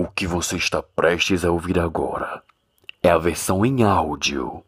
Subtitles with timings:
[0.00, 2.40] O que você está prestes a ouvir agora
[3.02, 4.62] é a versão em áudio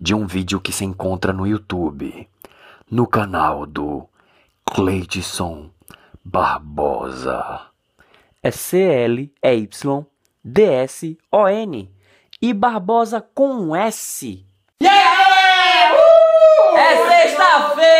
[0.00, 2.28] de um vídeo que se encontra no YouTube,
[2.90, 4.08] no canal do
[4.66, 5.70] Cleidson
[6.24, 7.68] Barbosa.
[8.42, 9.30] É C-L-E-Y-D-S-O-N
[12.42, 14.44] e Barbosa com um S.
[16.76, 17.94] É sexta-feira!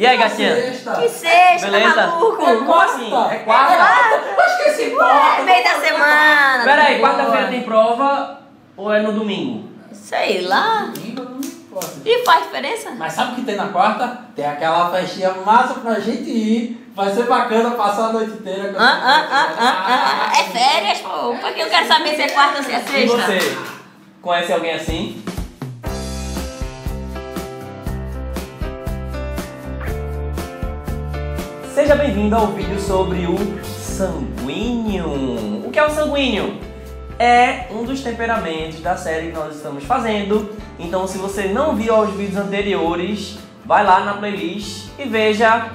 [0.00, 0.54] E aí, gatinha?
[0.56, 2.06] Que sexta, Beleza?
[2.06, 2.36] maluco?
[2.38, 3.12] Como assim?
[3.30, 3.84] É quarta?
[3.84, 6.64] Acho que esse É meio da semana.
[6.64, 8.40] Pera aí, quarta-feira tem prova
[8.78, 9.68] ou é no domingo?
[9.92, 10.90] Sei lá.
[10.94, 11.38] Domingo.
[12.02, 12.92] E faz diferença?
[12.96, 14.20] Mas sabe o que tem na quarta?
[14.34, 16.90] Tem aquela festinha massa pra gente ir.
[16.96, 20.40] Vai ser bacana passar a noite inteira com Ah, ah, ah, ah, ah.
[20.40, 21.34] É férias, pô.
[21.42, 23.16] Porque eu quero saber se é quarta ou se é E sexta.
[23.18, 23.58] você?
[24.22, 25.22] Conhece alguém assim?
[31.80, 35.64] Seja bem-vindo ao vídeo sobre o sanguíneo.
[35.66, 36.60] O que é o sanguíneo?
[37.18, 40.54] É um dos temperamentos da série que nós estamos fazendo.
[40.78, 45.70] Então, se você não viu os vídeos anteriores, vai lá na playlist e veja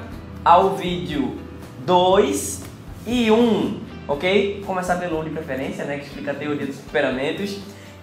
[0.45, 1.39] ao vídeo
[1.87, 2.63] 2
[3.07, 4.57] e 1, ok?
[4.57, 5.97] Vou começar pelo 1 de preferência, né?
[5.97, 7.57] Que explica a teoria dos temperamentos.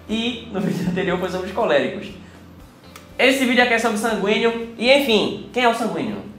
[0.09, 2.09] E no vídeo anterior foi sobre os coléricos.
[3.17, 4.73] Esse vídeo aqui é sobre sanguíneo.
[4.77, 6.32] E enfim, quem é o sanguíneo?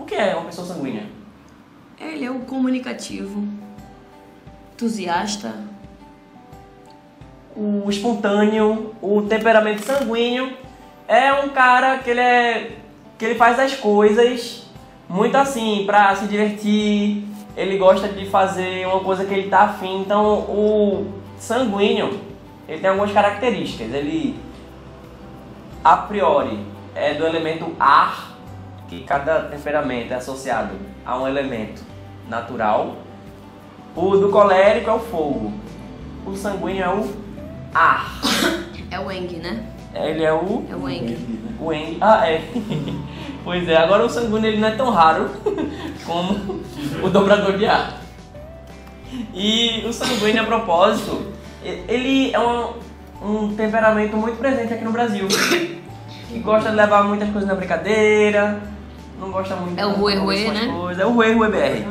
[0.00, 1.04] O que é uma pessoa sanguínea?
[2.00, 3.46] Ele é o comunicativo,
[4.72, 5.54] entusiasta.
[7.54, 10.56] O espontâneo, o temperamento sanguíneo
[11.06, 12.78] é um cara que ele é
[13.18, 14.66] que ele faz as coisas
[15.06, 17.24] muito assim pra se divertir.
[17.54, 20.00] Ele gosta de fazer uma coisa que ele tá afim.
[20.00, 22.18] Então, o sanguíneo,
[22.66, 23.92] ele tem algumas características.
[23.92, 24.34] Ele
[25.84, 26.58] a priori
[26.94, 28.29] é do elemento ar,
[28.90, 30.74] que cada temperamento é associado
[31.06, 31.80] a um elemento
[32.28, 32.96] natural.
[33.94, 35.52] O do colérico é o fogo.
[36.26, 37.08] O sanguíneo é o
[37.72, 38.20] ar.
[38.90, 39.64] É o Eng, né?
[39.94, 41.16] Ele é o É o Eng.
[41.60, 41.98] o Eng.
[42.00, 42.42] Ah, é.
[43.44, 45.30] pois é, agora o sanguíneo ele não é tão raro
[46.04, 46.60] como
[47.00, 48.00] o dobrador de ar.
[49.32, 52.74] E o sanguíneo, a propósito, ele é um,
[53.22, 55.28] um temperamento muito presente aqui no Brasil.
[56.30, 58.60] Que gosta de levar muitas coisas na brincadeira,
[59.20, 60.72] não gosta muito É o com as né?
[60.72, 61.02] coisas.
[61.02, 61.86] É o Rue Rue BR.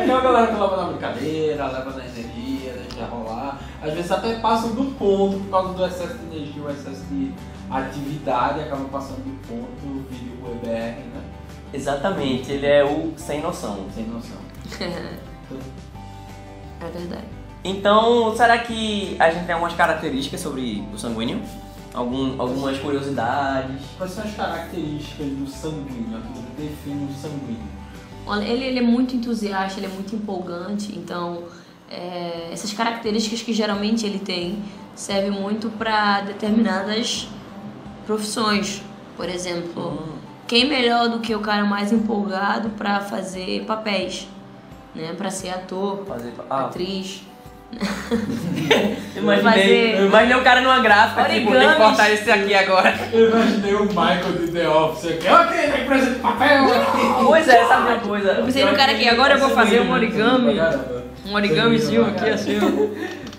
[0.00, 3.58] Aquela galera que leva na brincadeira, leva na energia, deixa rolar.
[3.82, 7.32] Às vezes até passam do ponto por causa do excesso de energia, o excesso de
[7.70, 11.22] atividade, acaba passando do ponto, vídeo o EBR, né?
[11.72, 13.86] Exatamente, ele é o sem noção.
[13.94, 14.38] Sem noção.
[16.80, 17.24] É verdade.
[17.64, 21.42] Então, será que a gente tem algumas características sobre o sanguíneo?
[21.94, 23.82] Algum, algumas curiosidades?
[23.96, 27.78] Quais são as características do sanguíneo, aquilo que define o sanguíneo?
[28.26, 31.44] Olha, ele, ele é muito entusiasta, ele é muito empolgante, então
[31.90, 34.62] é, essas características que geralmente ele tem
[34.94, 37.28] servem muito para determinadas
[38.06, 38.82] profissões.
[39.16, 44.28] Por exemplo, quem melhor do que o cara mais empolgado para fazer papéis,
[44.94, 45.14] né?
[45.16, 46.32] Para ser ator, Fazer.
[46.50, 47.22] Ah, atriz.
[49.14, 52.54] eu imaginei, fazer eu imaginei o cara numa gráfica, tipo, tem que cortar esse aqui
[52.54, 52.94] agora.
[53.12, 56.64] Eu imaginei o Michael de The Office aqui, ok, na empresa de papel.
[57.24, 58.28] Pois é, sabe uma coisa?
[58.30, 60.56] Eu pensei no cara aqui, agora eu vou fazer um origami.
[61.26, 62.58] Um origamizinho aqui assim.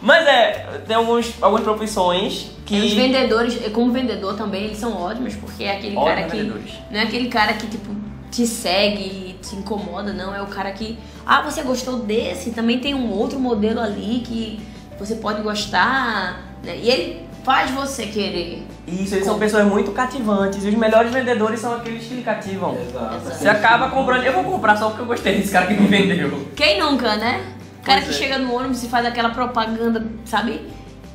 [0.02, 2.80] Mas é, tem alguns, algumas profissões que.
[2.80, 6.38] Os vendedores, como vendedor também, eles são ótimos, porque é aquele Ótimos cara que.
[6.38, 6.74] vendedores.
[6.90, 7.94] Não é aquele cara que, tipo,
[8.32, 10.34] te segue e te incomoda, não.
[10.36, 10.98] É o cara que.
[11.26, 12.52] Ah, você gostou desse?
[12.52, 14.60] Também tem um outro modelo ali que
[14.98, 16.42] você pode gostar.
[16.64, 16.78] né?
[16.78, 18.66] E ele faz você querer.
[18.88, 20.64] Isso, eles são pessoas muito cativantes.
[20.64, 22.78] E os melhores vendedores são aqueles que lhe cativam.
[22.82, 23.20] Exato.
[23.38, 24.24] Você acaba comprando.
[24.24, 26.48] Eu vou comprar só porque eu gostei desse cara que me vendeu.
[26.56, 27.44] Quem nunca, né?
[27.82, 28.28] O cara Pois que é.
[28.28, 30.62] chega no ônibus e faz aquela propaganda, sabe?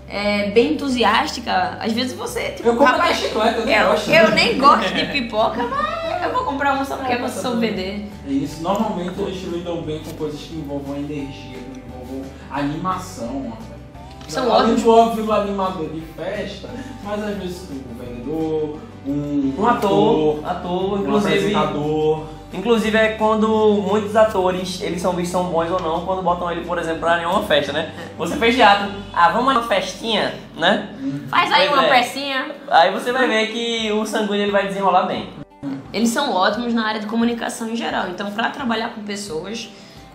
[0.09, 1.77] É, bem entusiástica.
[1.81, 4.11] Às vezes você, tipo, Eu compro rapaz, chiclete, eu nem eu, gosto.
[4.11, 8.11] eu nem gosto de pipoca, mas eu vou comprar uma só porque você soube vender.
[8.27, 13.53] Isso, normalmente eles lidam bem com coisas que envolvam energia, que envolvam animação.
[14.27, 14.83] São ótimos.
[14.83, 16.71] do óbvio animador de festa,
[17.03, 21.35] mas às vezes um vendedor, um, Um ator, ator, um inclusive.
[21.55, 22.25] apresentador.
[22.53, 23.49] Inclusive é quando
[23.83, 27.17] muitos atores, eles são vistos são bons ou não, quando botam ele, por exemplo, pra
[27.17, 27.93] nenhuma festa, né?
[28.17, 30.89] Você fez teatro, ah, vamos a uma festinha, né?
[31.29, 31.91] Faz aí Pois uma é.
[31.91, 32.47] pecinha.
[32.71, 35.29] Aí você vai ver que o sanguíneo ele vai desenrolar bem.
[35.95, 38.09] Eles são ótimos na área de comunicação em geral.
[38.09, 39.71] Então, pra trabalhar com pessoas,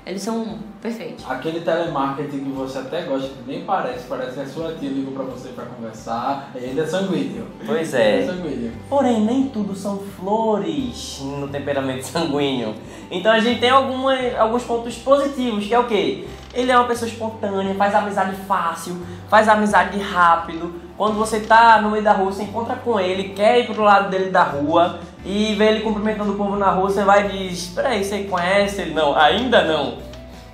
[0.06, 1.24] Eles são perfeitos.
[1.30, 5.14] Aquele telemarketing que você até gosta, que nem parece, parece que a sua tia ligou
[5.14, 7.46] pra você pra conversar, ele é sanguíneo.
[7.64, 8.26] Pois Ele é é.
[8.26, 8.72] sanguíneo.
[8.90, 12.74] Porém, nem tudo são flores no temperamento sanguíneo.
[13.12, 16.26] Então a gente tem alguma, alguns pontos positivos, que é o quê?
[16.54, 18.98] Ele é uma pessoa espontânea, faz amizade fácil,
[19.30, 20.74] faz amizade rápido.
[20.98, 24.10] Quando você tá no meio da rua, você encontra com ele, quer ir pro lado
[24.10, 27.68] dele da rua e vê ele cumprimentando o povo na rua, você vai e diz,
[27.68, 28.94] peraí, você conhece ele?
[28.94, 29.98] Não, ainda não.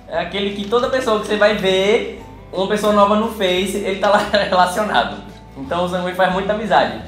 [0.08, 2.22] É aquele que toda pessoa que você vai ver,
[2.52, 5.22] uma pessoa nova no Face, ele tá lá relacionado.
[5.56, 7.00] Então o sanguíneo faz muita amizade.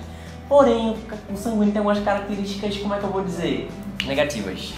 [0.49, 0.97] Porém,
[1.31, 3.69] o sanguíneo tem algumas características, como é que eu vou dizer?
[4.07, 4.73] Negativas.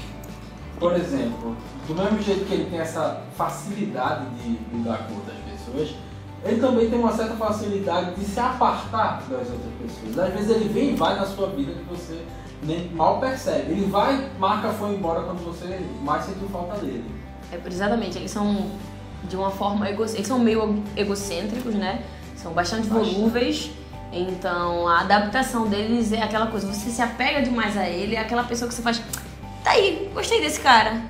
[0.78, 1.56] Por exemplo,
[1.86, 5.94] do mesmo jeito que ele tem essa facilidade de lidar com outras pessoas,
[6.44, 10.18] ele também tem uma certa facilidade de se apartar das outras pessoas.
[10.18, 12.22] Às vezes ele vem e vai na sua vida que você
[12.62, 13.72] nem mal percebe.
[13.72, 17.04] Ele vai, marca, foi embora quando você mais sentiu falta dele.
[17.52, 18.66] É, exatamente, eles são
[19.24, 20.04] de uma forma ego...
[20.04, 22.02] eles são meio egocêntricos, né?
[22.36, 23.14] São bastante Bastante.
[23.14, 23.70] volúveis.
[24.12, 28.42] Então a adaptação deles é aquela coisa, você se apega demais a ele, é aquela
[28.44, 29.00] pessoa que você faz.
[29.62, 31.00] Tá aí, gostei desse cara.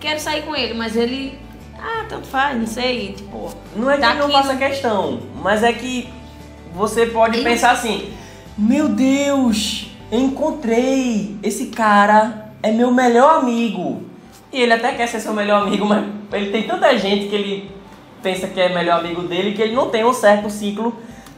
[0.00, 1.38] Quero sair com ele, mas ele.
[1.78, 3.50] Ah, tanto faz, não sei, tipo.
[3.76, 6.08] Não é que tá ele não aqui faça questão, mas é que
[6.74, 8.12] você pode Ele- pensar assim:
[8.56, 11.36] Meu Deus, eu encontrei!
[11.42, 14.02] Esse cara é meu melhor amigo.
[14.52, 17.70] E ele até quer ser seu melhor amigo, mas ele tem tanta gente que ele
[18.22, 20.94] pensa que é melhor amigo dele que ele não tem um certo ciclo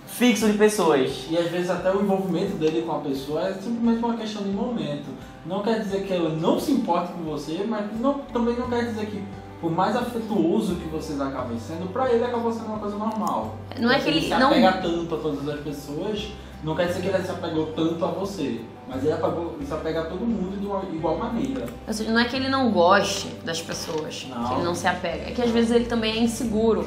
[0.06, 1.26] fixo de pessoas.
[1.30, 4.50] E às vezes até o envolvimento dele com a pessoa é simplesmente uma questão de
[4.50, 5.06] momento.
[5.44, 8.84] Não quer dizer que ele não se importe com você, mas não- também não quer
[8.86, 9.22] dizer que
[9.60, 13.56] por mais afetuoso que vocês acabem sendo, pra ele acabou sendo uma coisa normal.
[13.78, 16.28] Não é que ele se não- apega tanto a todas as pessoas,
[16.62, 18.60] não quer dizer que ele se apegou tanto a você.
[18.88, 21.64] Mas ele, apagou, ele se apega a todo mundo de uma igual maneira.
[21.86, 24.44] Ou seja, não é que ele não goste das pessoas, Não.
[24.48, 25.28] que ele não se apega.
[25.28, 26.86] É que às vezes ele também é inseguro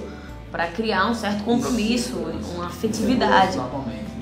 [0.52, 3.60] pra criar um certo compromisso, Isso, uma afetividade.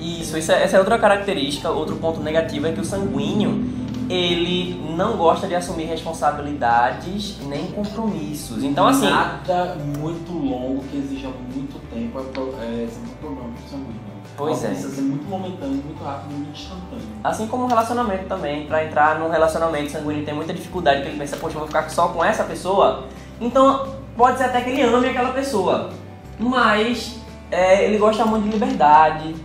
[0.00, 4.94] Isso, isso é- essa é outra característica, outro ponto negativo é que o sanguíneo ele
[4.96, 8.62] não gosta de assumir responsabilidades nem compromissos.
[8.62, 13.68] Então assim, Nada muito longo que exija muito tempo é, é sempre um problema pro
[13.68, 14.14] sanguíneo.
[14.36, 14.74] Pois Ela é.
[14.74, 17.06] Precisa ser muito momentâneo, muito rápido, muito instantâneo.
[17.22, 21.18] Assim como o relacionamento também, pra entrar num relacionamento sanguíneo tem muita dificuldade, porque ele
[21.18, 23.04] pensa, poxa, eu vou ficar só com essa pessoa.
[23.40, 25.90] Então, pode ser até que ele ame aquela pessoa,
[26.38, 29.36] mas é, ele gosta muito de liberdade,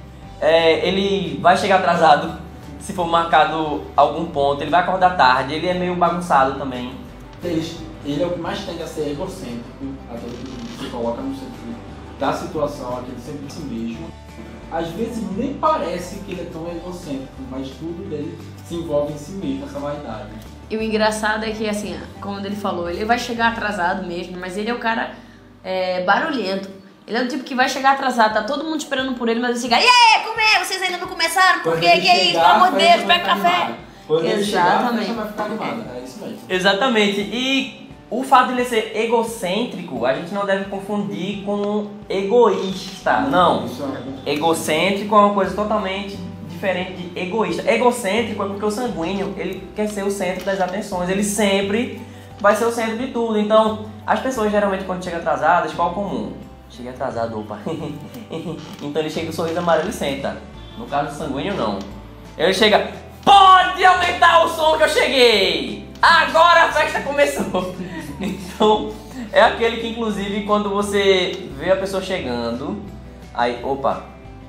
[0.42, 2.49] é, ele vai chegar atrasado
[2.80, 6.94] se for marcado algum ponto, ele vai acordar tarde, ele é meio bagunçado também.
[7.44, 11.34] Ele, ele é o que mais tende a ser egocêntrico, aquele que se coloca no
[11.36, 11.60] centro
[12.20, 14.08] da situação, aquele sempre de si mesmo.
[14.72, 19.18] Às vezes nem parece que ele é tão egocêntrico, mas tudo dele se envolve em
[19.18, 20.30] si mesmo, essa vaidade.
[20.70, 24.56] E o engraçado é que, assim, como ele falou, ele vai chegar atrasado mesmo, mas
[24.56, 25.16] ele é o cara
[25.64, 26.70] é, barulhento.
[27.10, 29.50] Ele é o tipo que vai chegar atrasado, tá todo mundo esperando por ele, mas
[29.50, 30.64] ele chega, e aí, comer?
[30.64, 31.62] Vocês ainda não começaram?
[31.62, 32.00] Por quê?
[32.00, 32.34] Que é isso?
[32.34, 33.72] Pelo amor de Deus, pega café.
[34.06, 35.06] Quando chegar, Exatamente.
[35.06, 35.98] festa vai ficar animada.
[35.98, 36.40] É isso mesmo.
[36.48, 37.22] Exatamente.
[37.22, 43.22] E o fato de ele ser egocêntrico, a gente não deve confundir com egoísta.
[43.22, 43.66] Não.
[43.66, 43.84] Isso
[44.26, 46.16] é Egocêntrico é uma coisa totalmente
[46.48, 47.68] diferente de egoísta.
[47.72, 51.10] Egocêntrico é porque o sanguíneo, ele quer ser o centro das atenções.
[51.10, 52.00] Ele sempre
[52.40, 53.40] vai ser o centro de tudo.
[53.40, 56.49] Então, as pessoas geralmente quando chegam atrasadas, qual é o comum?
[56.70, 57.58] Chega atrasado, opa.
[58.82, 60.38] então ele chega com o sorriso amarelo e senta.
[60.78, 61.80] No caso sanguíneo, não.
[62.38, 62.92] Ele chega,
[63.24, 65.90] pode aumentar o som que eu cheguei!
[66.02, 67.76] Agora a festa começou!
[68.22, 68.92] Então,
[69.32, 72.84] é aquele que inclusive quando você vê a pessoa chegando,
[73.34, 74.04] aí, opa,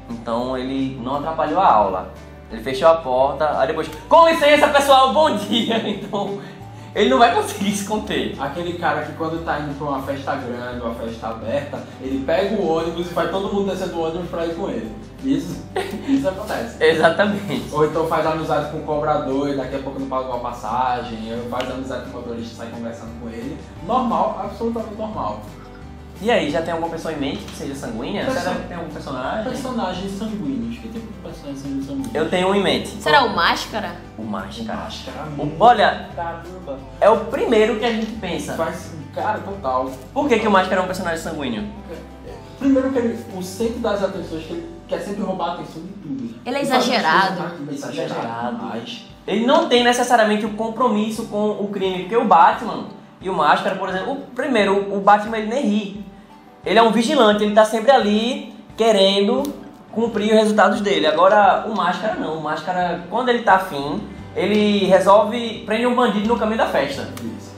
[0.09, 2.12] então ele não atrapalhou a aula.
[2.50, 5.78] Ele fechou a porta, aí depois, com licença pessoal, bom dia!
[5.87, 6.40] Então,
[6.94, 8.37] ele não vai conseguir se conter.
[8.38, 12.54] Aquele cara que quando tá indo pra uma festa grande, uma festa aberta, ele pega
[12.56, 14.90] o ônibus e faz todo mundo descer do ônibus pra ir com ele.
[15.25, 15.64] Isso,
[16.09, 16.76] isso acontece.
[16.82, 17.68] Exatamente.
[17.73, 21.32] Ou então faz amizade com o cobrador e daqui a pouco não paga uma passagem,
[21.35, 23.56] ou faz amizade com o motorista e sai conversando com ele.
[23.87, 25.40] Normal, absolutamente normal.
[26.22, 28.26] E aí, já tem alguma pessoa em mente que seja sanguínea?
[28.26, 29.44] Perso- Será que tem algum personagem?
[29.44, 30.76] Personagens sanguíneos.
[30.78, 32.10] Que tipo de personagem sanguíneo?
[32.12, 32.88] Eu tenho um em mente.
[32.88, 33.96] Será o Máscara?
[34.18, 34.76] O Máscara.
[34.80, 35.28] Máscara.
[35.38, 36.78] O- Olha, caramba.
[37.00, 38.52] é o primeiro que a gente pensa.
[38.54, 39.90] Faz, cara, total.
[40.12, 41.64] Por que, que o Máscara é um personagem sanguíneo?
[42.58, 45.88] Primeiro que ele, o centro das atenções, que ele quer sempre roubar a atenção de
[45.94, 46.22] tudo.
[46.24, 47.26] Ele é Ele as exagerado.
[47.28, 48.12] coisas rápido, Exagerado.
[48.20, 48.56] Exagerado.
[48.56, 49.04] demais.
[49.26, 52.88] Ele não tem necessariamente o compromisso com o crime, porque o Batman
[53.22, 56.10] e o Máscara, por exemplo, o, primeiro, o Batman ele nem ri.
[56.64, 59.43] Ele é um vigilante, ele tá sempre ali querendo
[59.93, 61.07] cumprir os resultados dele.
[61.07, 62.38] Agora, o Máscara não.
[62.38, 64.00] O Máscara, quando ele tá afim,
[64.37, 67.09] ele resolve prender um bandido no caminho da festa.
[67.23, 67.50] Isso.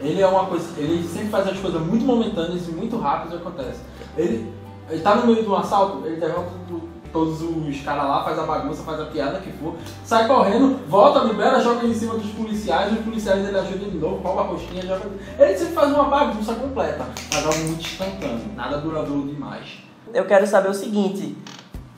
[0.00, 3.80] Ele é uma coisa, ele sempre faz as coisas muito momentâneas e muito rápidas acontece.
[4.16, 4.52] Ele,
[4.90, 6.79] ele tá no meio de um assalto, ele derrota tu-
[7.12, 11.20] todos os caras lá, faz a bagunça, faz a piada que for, sai correndo, volta,
[11.20, 14.82] libera, joga em cima dos policiais, os policiais ele ajuda de novo, rouba a rosquinha,
[14.82, 15.10] joga.
[15.38, 19.78] Ele sempre faz uma bagunça completa, mas algo muito instantâneo, nada duradouro demais.
[20.12, 21.36] Eu quero saber o seguinte: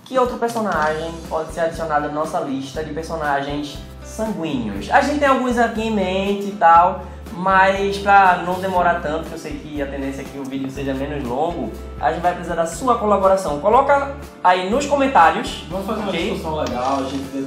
[0.05, 4.91] que outro personagem pode ser adicionado à nossa lista de personagens sanguíneos?
[4.91, 7.05] A gente tem alguns aqui em mente e tal,
[7.35, 10.71] mas pra não demorar tanto, que eu sei que a tendência é que o vídeo
[10.71, 13.59] seja menos longo, a gente vai precisar da sua colaboração.
[13.61, 16.21] Coloca aí nos comentários Vamos fazer uma Ok.
[16.31, 17.47] discussão legal, a gente vê os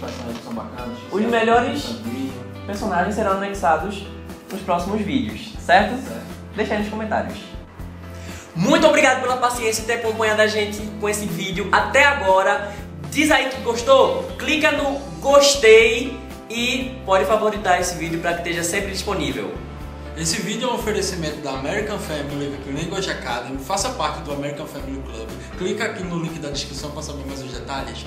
[0.00, 0.96] personagens são bacanas.
[1.12, 1.96] Os é melhores-
[2.66, 4.06] personagens serão anexados
[4.50, 5.94] nos próximos vídeos, certo?
[6.02, 6.24] certo?
[6.56, 7.38] Deixa aí nos comentários.
[8.54, 12.72] Muito obrigado pela paciência e ter acompanhado a gente com esse vídeo até agora.
[13.10, 18.62] Diz aí que gostou, clica no gostei e pode favoritar esse vídeo para que esteja
[18.62, 19.52] sempre disponível.
[20.16, 23.58] Esse vídeo é um oferecimento da American Family Language Academy.
[23.58, 25.28] Faça parte do American Family Club.
[25.58, 28.06] Clica aqui no link da descrição para saber mais os detalhes.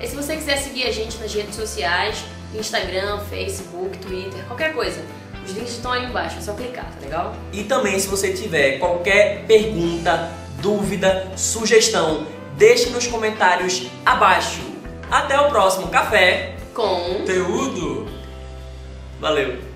[0.00, 5.00] E se você quiser seguir a gente nas redes sociais, Instagram, Facebook, Twitter, qualquer coisa,
[5.44, 7.36] os links estão aí embaixo, é só clicar, tá legal?
[7.52, 14.62] E também se você tiver qualquer pergunta, dúvida, sugestão, deixe nos comentários abaixo.
[15.08, 16.55] Até o próximo café.
[16.76, 18.04] Com Conteúdo!
[19.18, 19.75] Valeu!